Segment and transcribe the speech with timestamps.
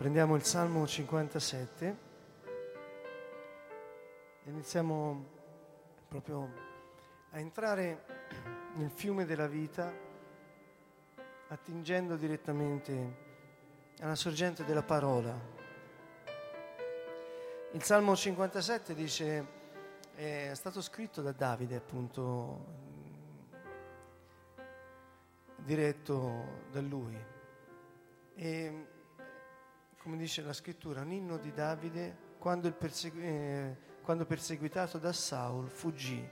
[0.00, 1.96] Prendiamo il Salmo 57
[4.44, 5.26] e iniziamo
[6.08, 6.48] proprio
[7.32, 8.06] a entrare
[8.76, 9.92] nel fiume della vita
[11.48, 13.16] attingendo direttamente
[14.00, 15.38] alla sorgente della parola.
[17.72, 19.46] Il Salmo 57 dice,
[20.14, 22.64] è stato scritto da Davide appunto,
[25.56, 27.22] diretto da lui.
[28.34, 28.98] E
[30.02, 35.68] come dice la scrittura, un inno di Davide quando, persegu- eh, quando perseguitato da Saul
[35.68, 36.26] fuggì.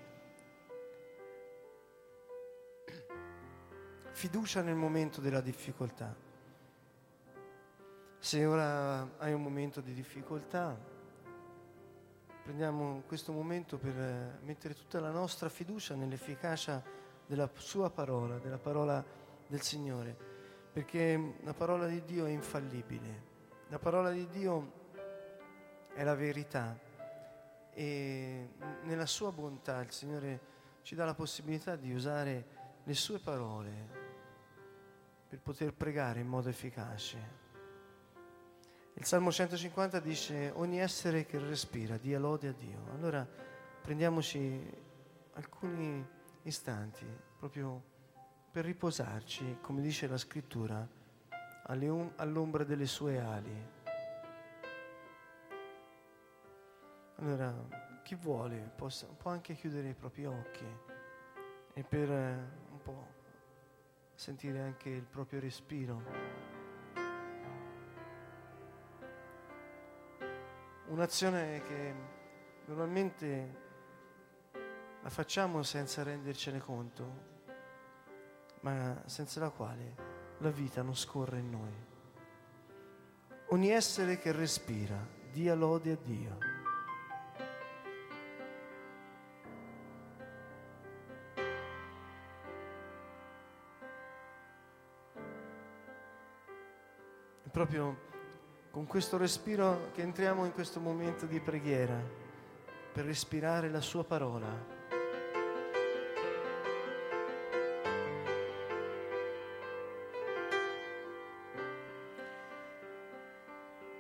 [4.11, 6.17] Fiducia nel momento della difficoltà.
[8.19, 10.77] Se ora hai un momento di difficoltà,
[12.43, 16.83] prendiamo questo momento per mettere tutta la nostra fiducia nell'efficacia
[17.27, 19.05] della sua parola, della parola
[19.47, 20.17] del Signore,
[20.73, 23.37] perché la parola di Dio è infallibile.
[23.71, 24.73] La parola di Dio
[25.93, 26.79] è la verità
[27.75, 28.49] e
[28.85, 30.41] nella sua bontà il Signore
[30.81, 32.47] ci dà la possibilità di usare
[32.83, 34.07] le sue parole
[35.29, 37.37] per poter pregare in modo efficace.
[38.95, 42.87] Il Salmo 150 dice ogni essere che respira dia lode a Dio.
[42.95, 43.29] Allora
[43.83, 44.61] prendiamoci
[45.35, 46.03] alcuni
[46.45, 47.07] istanti
[47.39, 47.83] proprio
[48.51, 50.89] per riposarci, come dice la scrittura,
[51.71, 53.77] all'ombra delle sue ali.
[57.17, 57.55] Allora,
[58.03, 60.67] chi vuole può, può anche chiudere i propri occhi
[61.75, 63.07] e per eh, un po'
[64.15, 66.03] sentire anche il proprio respiro.
[70.87, 71.95] Un'azione che
[72.65, 73.67] normalmente
[75.03, 77.27] la facciamo senza rendercene conto,
[78.61, 80.08] ma senza la quale
[80.39, 81.87] la vita non scorre in noi.
[83.49, 84.97] Ogni essere che respira,
[85.33, 86.39] dia lode a Dio.
[97.43, 98.07] È proprio
[98.71, 101.99] con questo respiro che entriamo in questo momento di preghiera
[102.93, 104.78] per respirare la sua parola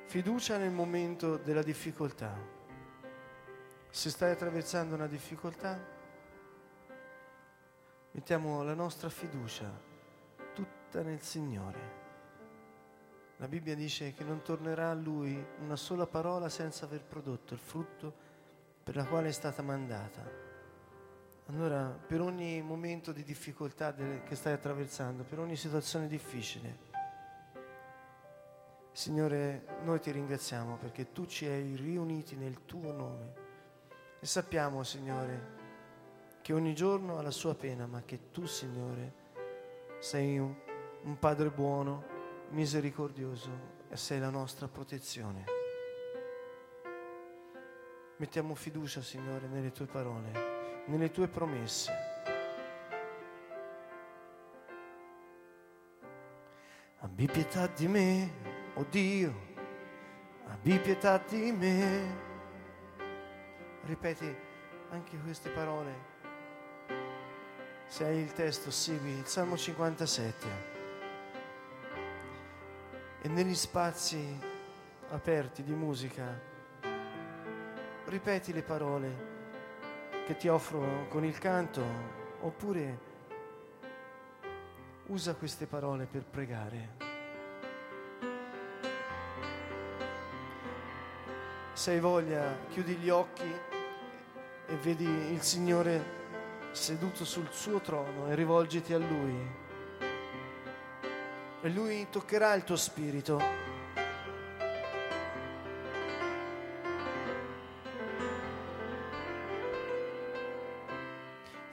[0.08, 2.34] Fiducia nel momento della difficoltà.
[3.90, 5.78] Se stai attraversando una difficoltà,
[8.12, 9.70] mettiamo la nostra fiducia
[10.54, 11.78] tutta nel Signore.
[13.36, 17.60] La Bibbia dice che non tornerà a Lui una sola parola senza aver prodotto il
[17.60, 18.14] frutto
[18.82, 20.22] per la quale è stata mandata.
[21.48, 26.87] Allora, per ogni momento di difficoltà che stai attraversando, per ogni situazione difficile,
[28.98, 33.32] Signore, noi ti ringraziamo perché tu ci hai riuniti nel tuo nome
[34.18, 35.54] e sappiamo, Signore,
[36.42, 39.12] che ogni giorno ha la sua pena, ma che tu, Signore,
[40.00, 40.52] sei un,
[41.02, 42.04] un Padre buono,
[42.48, 43.50] misericordioso
[43.88, 45.44] e sei la nostra protezione.
[48.16, 50.32] Mettiamo fiducia, Signore, nelle tue parole,
[50.86, 51.92] nelle tue promesse.
[56.98, 58.47] Abbi pietà di me,
[58.78, 59.34] oh Dio,
[60.46, 62.26] abbi pietà di me.
[63.82, 64.32] Ripeti
[64.90, 66.06] anche queste parole.
[67.86, 70.46] Se hai il testo, segui il Salmo 57.
[73.22, 74.38] E negli spazi
[75.10, 76.40] aperti di musica,
[78.04, 79.26] ripeti le parole
[80.24, 81.82] che ti offro con il canto,
[82.42, 83.06] oppure
[85.06, 87.07] usa queste parole per pregare.
[91.78, 93.48] Se hai voglia, chiudi gli occhi
[94.66, 96.16] e vedi il Signore
[96.72, 99.48] seduto sul suo trono e rivolgiti a Lui.
[101.60, 103.40] E Lui toccherà il tuo spirito.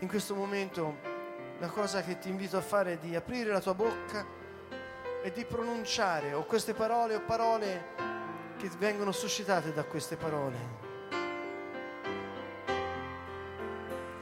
[0.01, 0.97] In questo momento
[1.57, 4.23] la cosa che ti invito a fare è di aprire la tua bocca
[5.23, 8.14] e di pronunciare o queste parole o parole
[8.57, 10.83] che vengono suscitate da queste parole.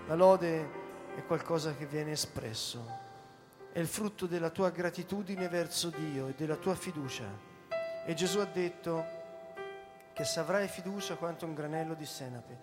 [0.07, 0.69] La lode
[1.15, 2.85] è qualcosa che viene espresso,
[3.71, 7.25] è il frutto della tua gratitudine verso Dio e della tua fiducia.
[8.05, 9.05] E Gesù ha detto
[10.13, 12.57] che se avrai fiducia quanto un granello di senape,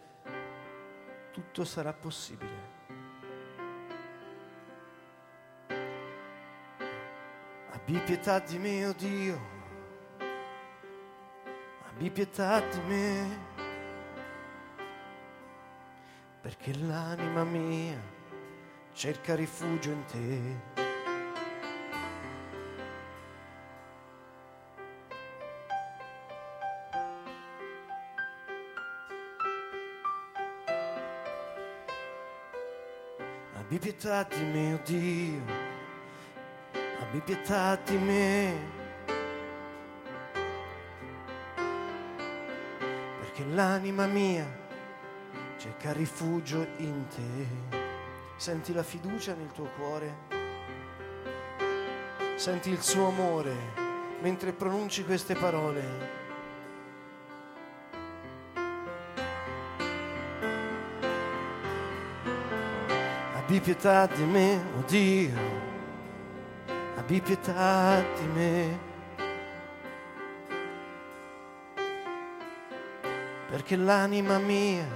[1.32, 2.78] tutto sarà possibile.
[7.70, 9.58] Abbi pietà di me, oh Dio
[12.00, 13.38] abbi pietà di me,
[16.40, 18.00] perché l'anima mia
[18.94, 20.78] cerca rifugio in te.
[33.58, 35.42] Abbi pietà di me, oh Dio,
[37.00, 38.79] abbi pietà di me.
[43.40, 44.46] Perché l'anima mia
[45.56, 47.78] cerca rifugio in te.
[48.36, 50.28] Senti la fiducia nel tuo cuore?
[52.36, 53.54] Senti il suo amore
[54.20, 56.18] mentre pronunci queste parole?
[63.36, 65.38] Abbi pietà di me, oh Dio,
[66.96, 68.89] abbi pietà di me.
[73.50, 74.86] Perché l'anima mia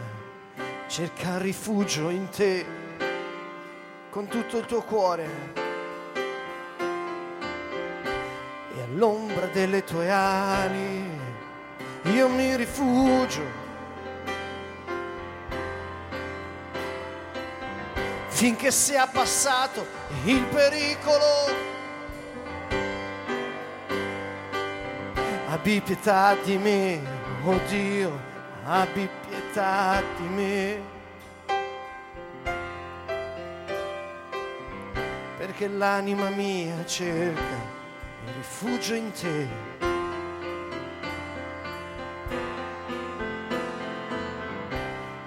[0.87, 2.65] cerca rifugio in te
[4.11, 5.29] con tutto il tuo cuore.
[8.77, 11.23] E all'ombra delle tue ali
[12.05, 13.63] io mi rifugio.
[18.45, 19.87] finché sia passato
[20.25, 21.63] il pericolo.
[25.49, 27.01] Abbi pietà di me,
[27.45, 28.21] oh Dio,
[28.65, 30.93] abbi pietà di me.
[35.37, 37.73] Perché l'anima mia cerca
[38.27, 39.49] il rifugio in te.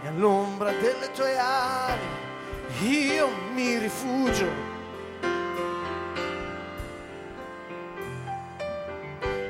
[0.04, 2.16] E all'ombra delle tue ali
[2.82, 4.66] io mi rifugio.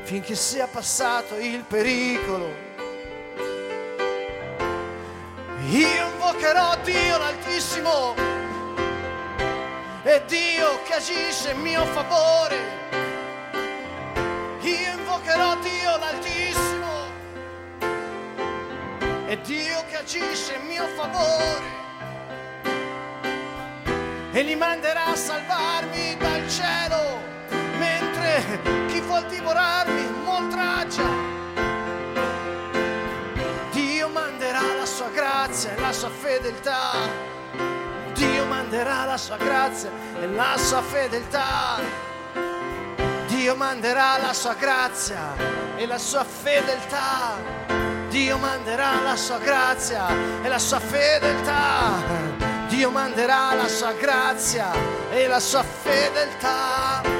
[0.03, 2.66] Finché sia passato il pericolo.
[5.69, 8.15] Io invocherò Dio l'Altissimo
[10.03, 12.55] e Dio che agisce in mio favore.
[14.61, 16.95] Io invocherò Dio l'Altissimo
[19.27, 21.75] e Dio che agisce in mio favore
[24.31, 27.19] e li manderà a salvarmi dal cielo,
[27.77, 31.16] mentre chi vuol divorarmi moltraggia.
[35.67, 36.91] Grazia e la sua fedeltà.
[38.13, 41.79] Dio manderà la sua grazia e la sua fedeltà.
[43.27, 45.35] Dio manderà la sua grazia
[45.75, 47.35] e la sua fedeltà.
[48.09, 50.07] Dio manderà la sua grazia
[50.41, 52.25] e la sua fedeltà.
[52.67, 54.71] Dio manderà la sua grazia
[55.11, 57.16] e la sua fedeltà.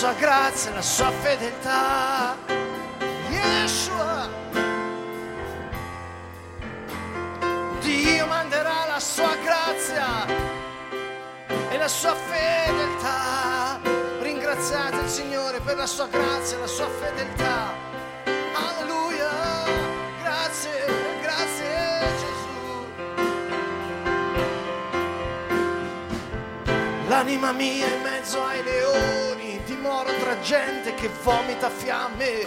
[0.00, 2.34] Sua grazia, la sua fedeltà.
[3.28, 4.30] Yeshua.
[7.80, 10.24] Dio manderà la sua grazia
[11.68, 13.78] e la sua fedeltà.
[14.22, 17.70] Ringraziate il Signore per la sua grazia la sua fedeltà.
[18.54, 19.28] Alleluia.
[20.22, 20.86] Grazie,
[21.20, 22.86] grazie Gesù.
[27.06, 29.49] L'anima mia in mezzo ai leoni,
[29.80, 32.44] dimoro tra gente che vomita fiamme.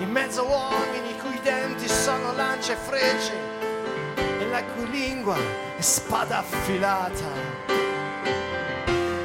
[0.00, 3.32] In mezzo a uomini cui denti sono lance e frecce
[4.16, 5.36] e la cui lingua
[5.76, 7.26] è spada affilata.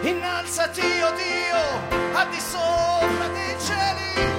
[0.03, 4.32] Innalzati, oh Dio, al di sopra dei cieli.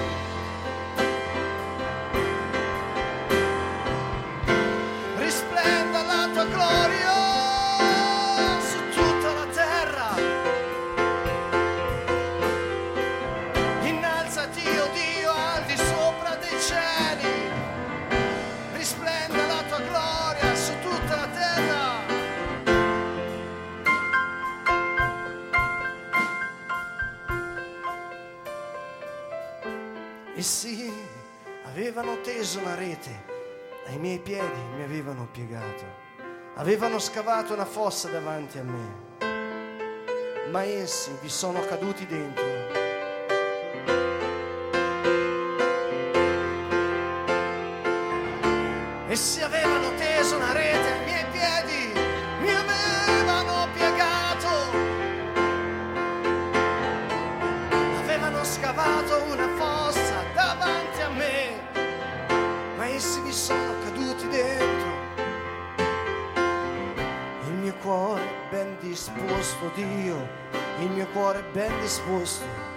[34.24, 35.84] Piedi mi avevano piegato,
[36.54, 42.83] avevano scavato una fossa davanti a me, ma essi vi sono caduti dentro.
[69.64, 70.28] Disposto, Dio,
[70.80, 72.73] il mio cuore è ben disposto.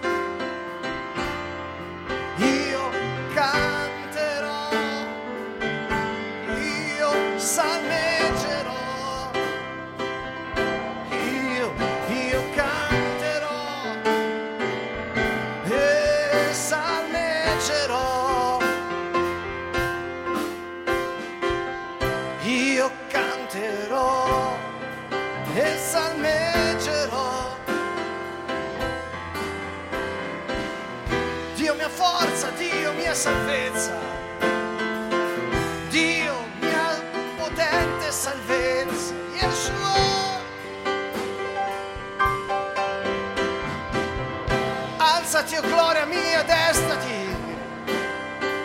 [45.38, 47.36] Alzati, o gloria mia, destati.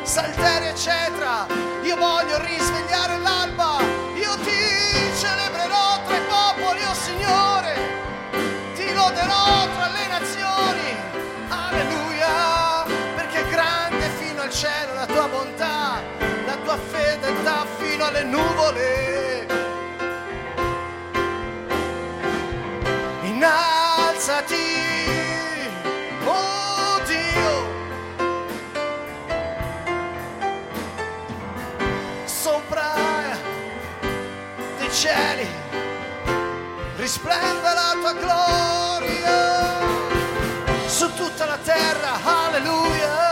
[0.04, 1.46] Salteri eccetera,
[1.82, 3.76] io voglio risvegliare l'alba,
[4.14, 4.56] io ti
[5.20, 7.74] celebrerò tra i popoli, oh Signore,
[8.74, 10.96] ti loderò tra le nazioni,
[11.48, 12.84] alleluia,
[13.16, 16.00] perché grande fino al cielo la tua bontà,
[16.46, 19.46] la tua fedeltà fino alle nuvole.
[23.24, 24.91] Innalzati,
[37.02, 39.36] risplenda la tua gloria
[40.86, 43.31] su tutta la terra alleluia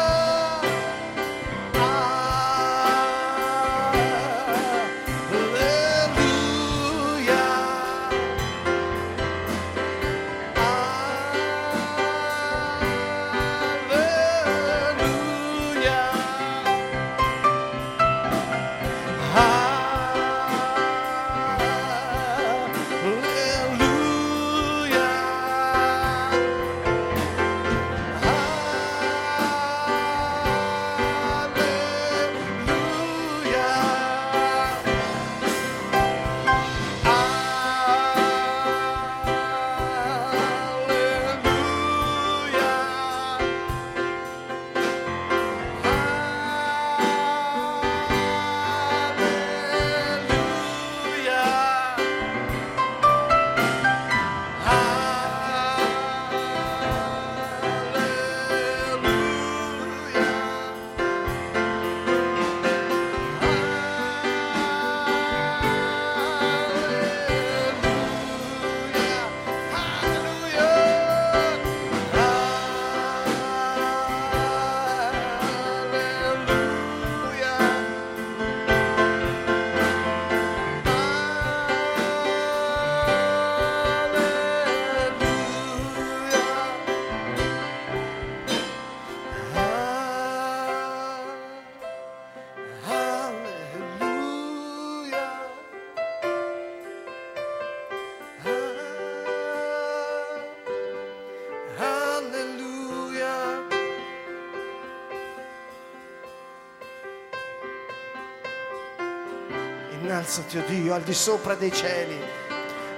[110.21, 112.23] Innalzati, o Dio, al di sopra dei cieli.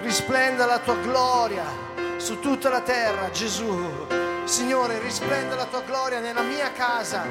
[0.01, 1.63] Risplenda la tua gloria
[2.17, 4.09] su tutta la terra, Gesù.
[4.43, 7.25] Signore, risplenda la tua gloria nella mia casa.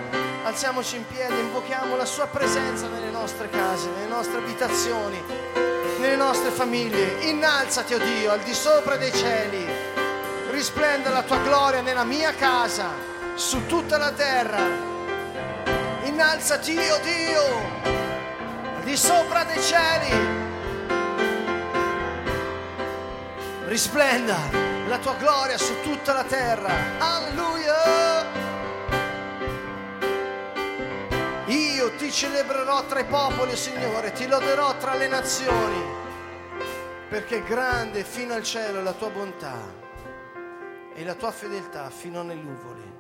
[0.45, 5.21] Alziamoci in piedi, invochiamo la sua presenza nelle nostre case, nelle nostre abitazioni,
[6.00, 7.25] nelle nostre famiglie.
[7.25, 9.67] Innalzati, o Dio, al di sopra dei cieli.
[10.51, 12.88] Risplenda la tua gloria nella mia casa,
[13.36, 14.62] su tutta la terra.
[16.03, 18.00] Innalzati, o Dio, al
[18.91, 20.10] di sopra dei cieli.
[23.67, 24.38] Risplenda
[24.88, 26.74] la tua gloria su tutta la terra.
[27.00, 28.25] Alleluia.
[31.45, 35.81] Io ti celebrerò tra i popoli, Signore, ti loderò tra le nazioni,
[37.07, 39.55] perché grande fino al cielo la tua bontà
[40.93, 42.90] e la tua fedeltà fino alle nuvole.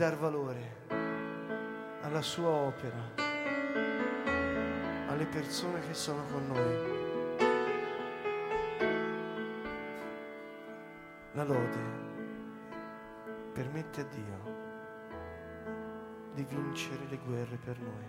[0.00, 0.86] Dar valore
[2.00, 3.12] alla sua opera,
[5.08, 6.98] alle persone che sono con noi.
[11.32, 11.82] La lode
[13.52, 14.38] permette a Dio
[16.32, 18.06] di vincere le guerre per noi.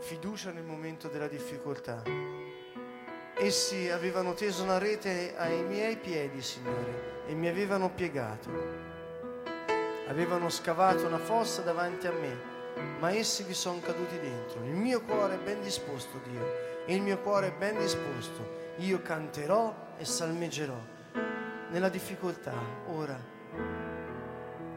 [0.00, 2.02] Fiducia nel momento della difficoltà.
[3.42, 8.48] Essi avevano teso una rete ai miei piedi, Signore, e mi avevano piegato.
[10.06, 12.38] Avevano scavato una fossa davanti a me,
[13.00, 14.62] ma essi vi sono caduti dentro.
[14.62, 16.40] Il mio cuore è ben disposto, Dio,
[16.86, 18.74] il mio cuore è ben disposto.
[18.76, 20.78] Io canterò e salmeggerò
[21.70, 22.54] nella difficoltà.
[22.92, 23.18] Ora,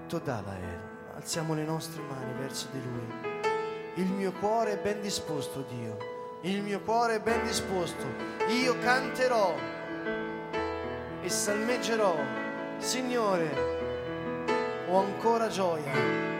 [0.08, 0.80] Todalael,
[1.13, 3.13] alziamo le nostre mani verso di Lui.
[3.97, 6.14] Il mio cuore è ben disposto, Dio.
[6.46, 8.06] Il mio cuore è ben disposto.
[8.50, 9.56] Io canterò
[11.24, 12.16] e salmeggerò.
[12.78, 13.50] Signore,
[14.88, 16.35] ho ancora gioia.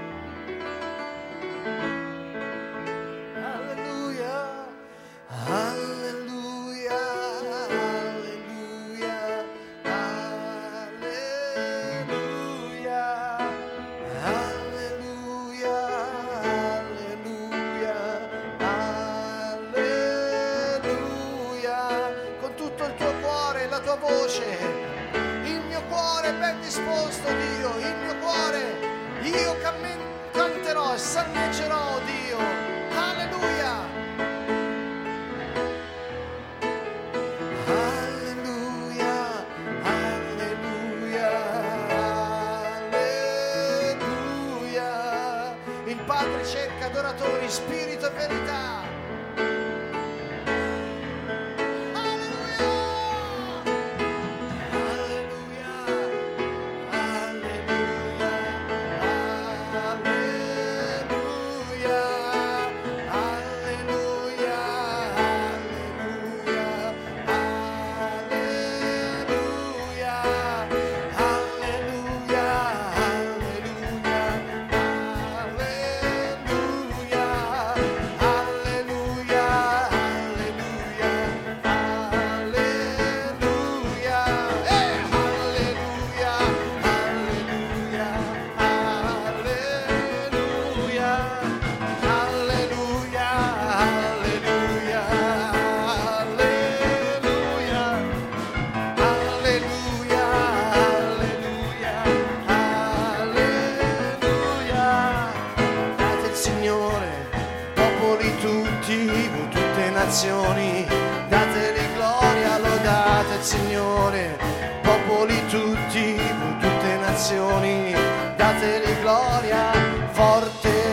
[115.95, 117.95] Tutti, voi tutte nazioni,
[118.36, 119.71] dateli gloria,
[120.12, 120.85] forte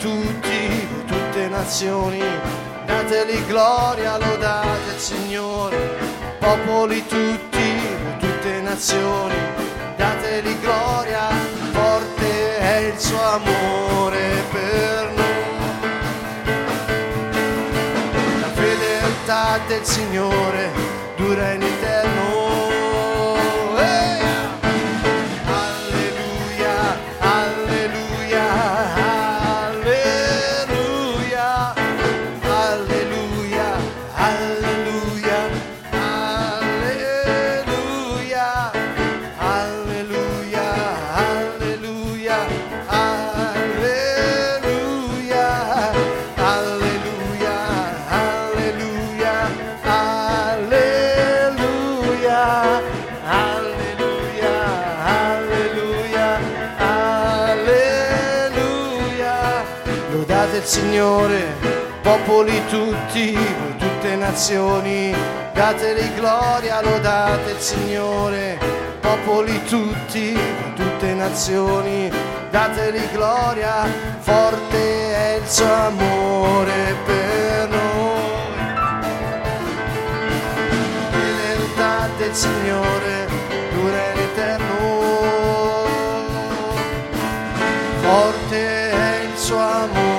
[0.00, 2.22] tutti, tutte nazioni,
[2.86, 5.76] dateli gloria, lodate il Signore,
[6.38, 7.68] popoli tutti,
[8.18, 9.34] tutte nazioni,
[9.96, 11.28] dateli gloria,
[11.72, 15.28] forte è il suo amore per noi.
[18.40, 20.70] La fedeltà del Signore
[21.16, 21.99] dura in eterno.
[62.40, 63.38] Popoli tutti,
[63.76, 65.14] tutte nazioni,
[65.52, 68.58] dateli gloria, lodate il Signore,
[68.98, 70.38] popoli tutti,
[70.74, 72.10] tutte nazioni,
[72.50, 73.86] dateli gloria,
[74.20, 78.58] forte è il suo amore per noi.
[81.10, 83.28] Fedeltà del Signore
[83.70, 84.98] dura in eterno.
[88.00, 90.09] Forte è il suo amore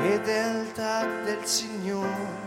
[0.00, 2.38] fedeltà del Signore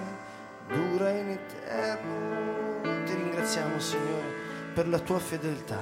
[0.67, 2.81] dura in eterno.
[3.05, 4.33] Ti ringraziamo, Signore,
[4.73, 5.79] per la tua fedeltà.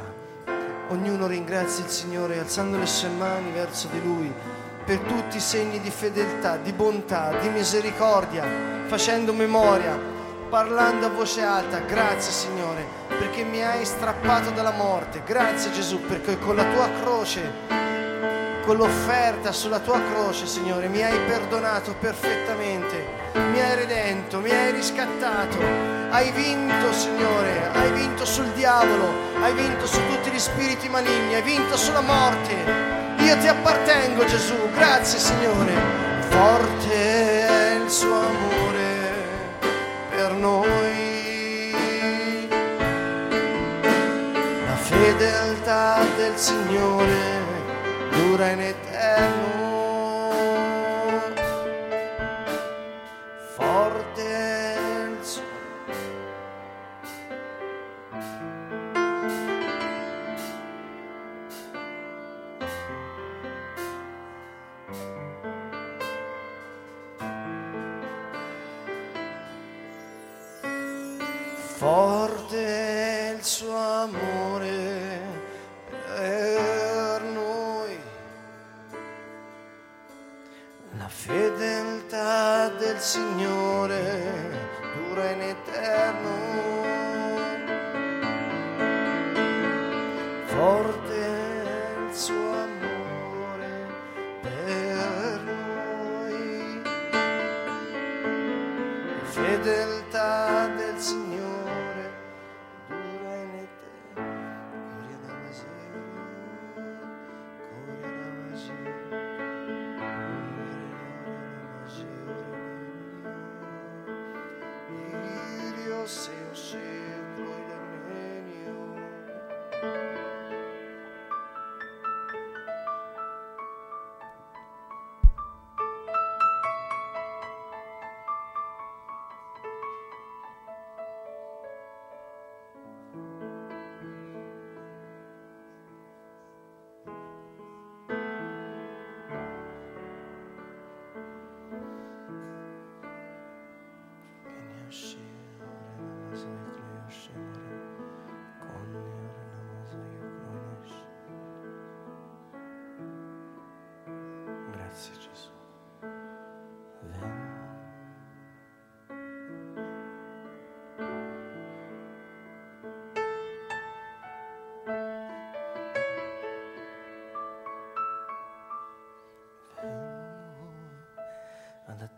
[0.89, 4.33] Ognuno ringrazia il Signore alzando le sue mani verso di Lui
[4.83, 8.43] per tutti i segni di fedeltà, di bontà, di misericordia,
[8.87, 9.97] facendo memoria,
[10.49, 11.79] parlando a voce alta.
[11.79, 15.21] Grazie, Signore, perché mi hai strappato dalla morte.
[15.25, 17.70] Grazie, Gesù, perché con la tua croce
[18.71, 24.71] con l'offerta sulla tua croce, Signore, mi hai perdonato perfettamente, mi hai redento, mi hai
[24.71, 25.57] riscattato,
[26.09, 31.41] hai vinto, Signore, hai vinto sul diavolo, hai vinto su tutti gli spiriti maligni, hai
[31.41, 32.53] vinto sulla morte.
[33.17, 35.73] Io ti appartengo, Gesù, grazie, Signore.
[36.29, 39.11] Forte è il suo amore
[40.11, 41.75] per noi.
[44.65, 47.40] La fedeltà del Signore
[48.41, 49.50] dura in eterno.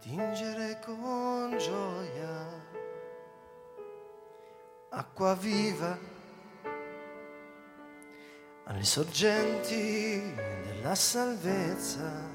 [0.03, 2.61] Ad attingere con gioia.
[4.89, 5.97] Acqua viva.
[8.65, 12.32] Alle sorgenti della salvezza,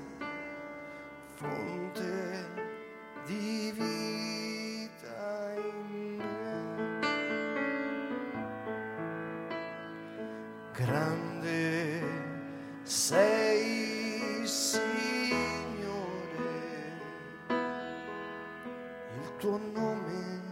[19.39, 20.43] tuo nome.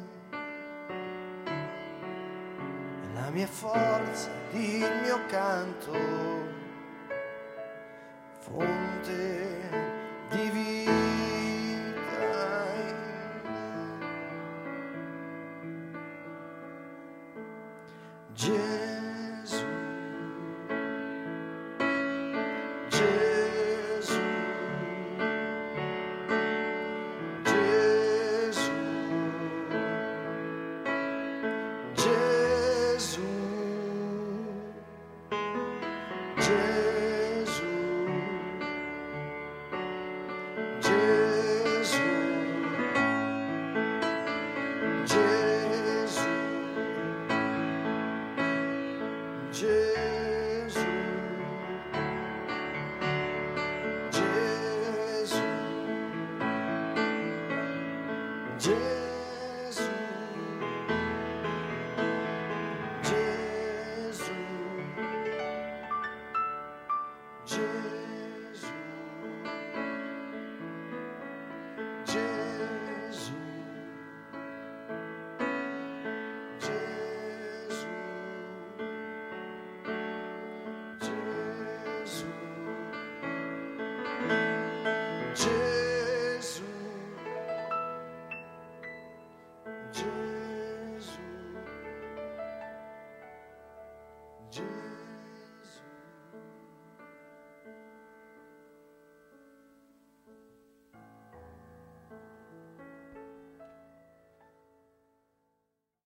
[3.14, 5.92] La mia forza, il mio canto,